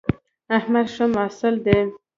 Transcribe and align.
احمد 0.57 0.85
ښه 0.93 1.05
محصل 1.15 1.55
دی 1.65 1.79